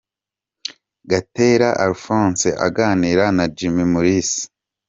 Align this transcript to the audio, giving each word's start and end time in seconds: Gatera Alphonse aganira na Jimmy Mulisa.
Gatera 1.09 1.69
Alphonse 1.85 2.49
aganira 2.67 3.25
na 3.37 3.45
Jimmy 3.57 3.85
Mulisa. 3.91 4.41